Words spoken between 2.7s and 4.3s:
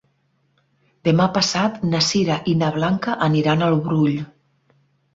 Blanca aniran al Brull.